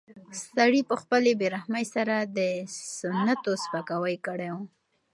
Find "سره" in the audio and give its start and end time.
1.95-2.15